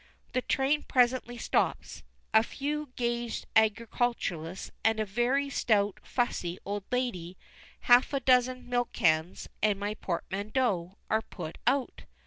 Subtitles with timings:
[0.33, 2.01] The train presently stops;
[2.33, 7.37] a few dazed agriculturists, and a very stout fussy old lady,
[7.81, 12.05] half a dozen milk cans, and my portmanteau are put out.